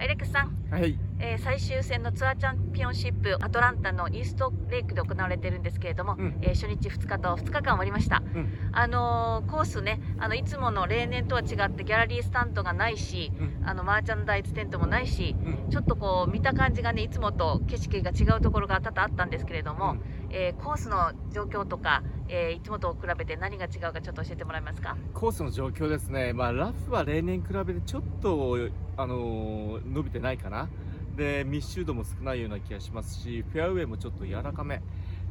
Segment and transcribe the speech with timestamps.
[0.00, 6.38] はい、レックスさん、はい、えー最終戦のツアーチャンピオンシップアトランタのイーストレイクで行われてるんですけれども、うん。
[6.40, 8.48] えー初日2日と2日間終わりました、うん。
[8.72, 13.60] あのーコースねあのいつもの例年とは違ってギャラリースタンドがないしうん。
[13.62, 15.70] あのマーチャンダイズテントもないしうん。
[15.70, 19.96] ちょっとこう見た感じがねいつもと景色が違うところが多々あったんですけれども、
[20.30, 24.96] えーコースの状況とか、えーいつもと比べて何が違うかちょっと教えてもらえますか？
[25.14, 28.56] コースの状況ですね、まあ、ラフは例年比べてちょっと、
[28.96, 30.68] あのー伸びてないかな。
[31.16, 34.80] で密集度も少ないような気がしますしフェアウェイもちょっと柔らかめ。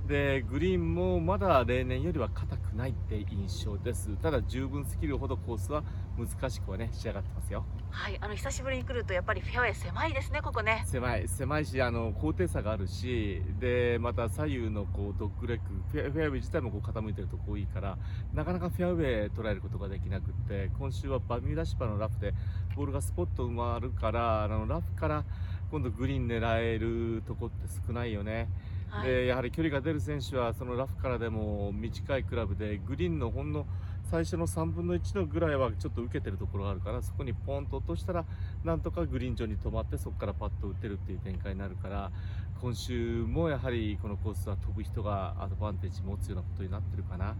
[0.09, 4.09] でグリーンもまだ例年よりは硬くないって印象です。
[4.23, 5.83] ただ十分すぎるほどコースは
[6.17, 7.63] 難しくはね仕上がってますよ。
[7.91, 10.83] はいあの久しぶりに来るとやっぱりフェアウェイ狭いですねここね。
[10.87, 17.95] 狭い狭いしあの高低差があるしでまた左右のこうドッグレッグフェアフェアウェイ自体もこう傾いてるとこ多いから
[18.33, 22.33] なかなかフェアウェイ捉えることができなくって今週はバミューダ芝のラフで
[22.75, 25.23] ボールがスポッと埋まるからあのラフから
[25.69, 28.49] 今度グリーン狙えるとこって少ないよね、
[28.89, 29.07] はい。
[29.07, 33.65] でやはり距離が出る選手はそのラフからでも短いクラブでグリーンのほんの
[34.09, 38.25] 最初の3分の1のぐらいはちょっと受けてるところがあるからそこにポンと落としたら
[38.63, 42.11] なんとかグリーン上に止まってそこからパッと打てるっていう展開になるから
[42.59, 47.35] 今週もやはりこのコースは飛ぶ人がアドバンテージ持つようなことになってるかな。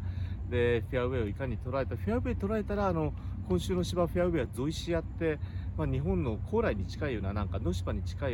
[0.50, 3.14] でフェアウェイをいかに捉えたフェアウェイ捉えたらあの
[3.48, 5.40] 今週の芝フェアウェイはゾイシアって、
[5.80, 8.34] まあ、日本の高麗に近いようななんか野芝に近い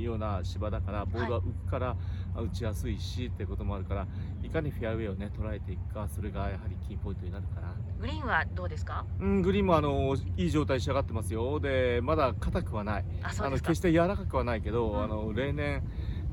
[0.00, 1.96] ような芝だからボールは浮くから
[2.36, 4.06] あ打ちやすいしっていうこともあるから
[4.40, 7.74] いかにフェアウェイをね捉えていくかそれがやはりキーポイントになるかな。
[7.98, 9.04] グリーンはどうですか？
[9.20, 11.58] うん、グリーンもあのいい状態に仕上がってますよ。
[11.58, 13.04] でまだ硬くはない。
[13.24, 15.02] あの決して柔らかくはないけど、うん。
[15.02, 15.82] あの例年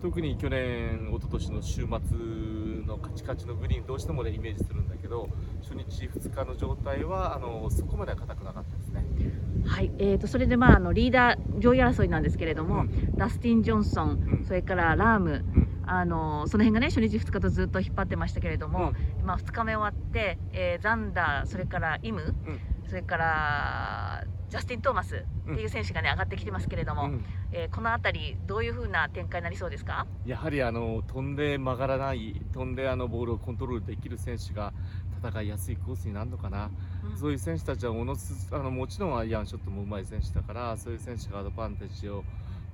[0.03, 5.29] 特に去年一昨年の週末のカチカチのグリーンどうしてもねイメージするんだけど
[5.63, 9.03] 初日2日の状態はあのそこまでは硬くなかったですね。
[9.65, 13.17] はい、えー、とそれでまああのリーダー上位争いなんですけれども、うん。
[13.17, 14.45] ダスティン・ジョンソン、うん。
[14.45, 15.83] それからラーム、うん。
[15.85, 18.93] あのその辺がね初日2日とずっと引っ張ってましたけれども、
[19.23, 22.59] まあ、2日目終わって、えーザンダーそれからイム、うん。
[22.87, 24.12] それから
[24.53, 30.05] ジャスティン・トーマスっていう選手がね上がってきてますけれども、うんえーこの辺りどういう風な展開になりそうですか？
[30.27, 34.73] やはりあの飛んで曲がらない飛んであのボールをコントロールできる選手が
[35.23, 36.69] 戦いやすいコースになるのかな。
[37.03, 42.23] うんそういう選手たちはものすあのもちろんアイアンショットも上手い選手だからそういう選手がアドバンテージを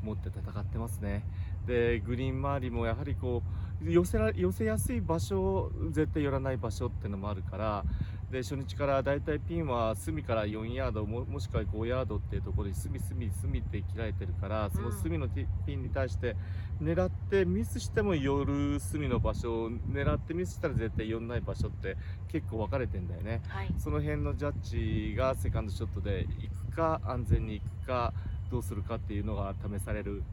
[0.03, 1.23] 持って戦ってますね。
[1.65, 3.41] でグリーン周りもやはりこ
[3.81, 7.85] う寄せら寄せやすい場所絶対寄らない場所っていうのもあるから
[8.31, 16.35] で初日からだいたいピンは隅から4ヤードももしくは5ヤードっていうところに隅隅隅って切られてるからその隅のピンに対して
[16.79, 21.97] 狙ってミスしても寄る隅の場所を狙ってミスしたら絶対寄んない場所って
[22.31, 23.41] 結構分かれてんだよね。
[23.47, 28.13] はいその辺のジャッジがセカンドショットで行くか安全に行くか
[28.51, 30.23] どうするかっていうのが試される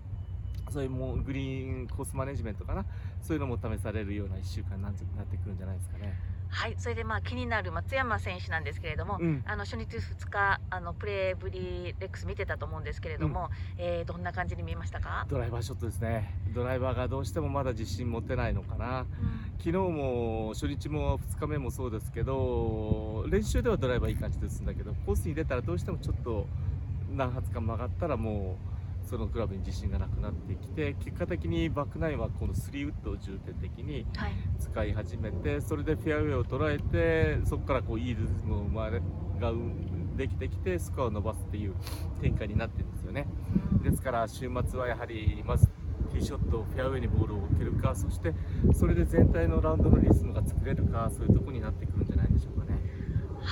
[0.70, 2.84] そういうもうグリーンコースマネジメントかな
[3.22, 6.14] そういうのも試されるような1週間になってくるんじゃないですかね。
[6.48, 9.42] はい、それでまあ気になる松山選手なんですけれども、うん。
[9.46, 16.34] あの初日2日あのプレーブリーレックス見てたと思うんですけれども、えーどんな感じに見えましたか、ドライバーショットですね。
[16.54, 19.06] ドライバーがどうしてもまだ自信持てないのかな。
[19.58, 26.46] 昨日も初日も2日目もそうですけど練習ではドライバーいい感じですんだけどコースに出たらどうしてもちょっと
[27.10, 28.75] 何発か曲がったらもう
[29.06, 39.00] そのクラブに自信がなくなってきて結果的にバックナインはこの3ウッドを重点的にはい、使い始めてそれでフェアウェイを捉えてそこからこういいリズムを生まれ
[39.40, 39.52] が
[40.16, 41.74] できてきてスコアを伸ばすっていう
[42.20, 43.26] 展開になってるんですよね。
[43.82, 45.66] ですから週末はやはりまず
[46.06, 48.34] ティーショットフェアウェイにボールを置けるかそして
[48.72, 52.15] それで全体のラウンドのリズムが作れるかそういうところになってくるんじゃないかね。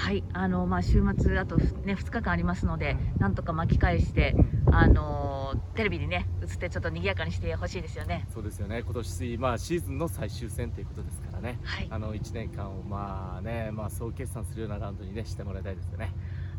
[0.05, 4.75] はい、あのまあ週末あとね2日間ありますので、うなんとか巻き返して、うん。
[4.75, 8.27] あのテレビにね映ってちょっと賑やかにしてほしいですよね。
[8.35, 8.83] そうですよね。
[8.85, 11.59] 今年、まあ、シーズンの最終戦ということですからね。
[11.63, 16.13] はい、あの1年間をまあね、まあ、総決算するようなラウンドに、ね、してもらいたいですよね。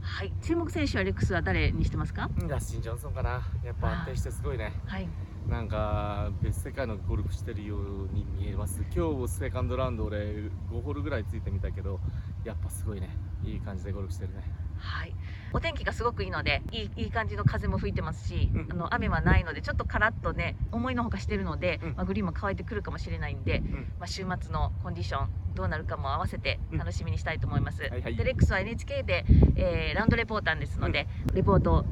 [0.06, 2.30] はい、注目選手はレックスは誰にしてますか？
[2.48, 3.42] ラスティン・ジョンソンかな。
[3.64, 4.72] やっぱ安定してすごいね。
[4.86, 5.10] はい、
[5.50, 7.80] なんか別世界のゴルフしてるよう
[8.14, 8.82] に見えます。
[8.96, 12.00] 今日セカンドラウンド俺5ホールぐらいついてみたけど
[12.44, 13.10] やっぱすごいね。
[13.44, 14.44] いい感じでゴルフしてるね
[14.78, 15.16] はい、
[15.54, 21.94] お天気がすごくいいのでいいいい感じの風も吹いてますし、うんあの雨はないのでちょっとカラッとね思いのほかしてるので、うん。
[21.96, 23.94] まあ、グリーンも乾いてくるかもしれないんで、ん。
[24.00, 27.84] まあ、週末のコンディションどうなるかも合わせて楽しみにしたいと思います。
[27.84, 28.16] いはい。
[28.16, 29.26] でレックスは NHK で、
[29.56, 31.86] えーラウンドレポーターですので、レポート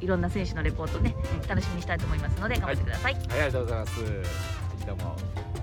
[0.00, 1.14] いろんな選手のレポートね
[1.48, 3.14] 楽しみにしたいと思いますので頑張ってください。
[3.14, 3.22] はい。
[3.30, 5.53] ありがとうございます、はい、どうも